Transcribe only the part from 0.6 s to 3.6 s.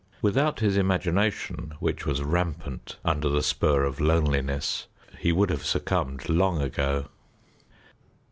his imagination, which was rampant under the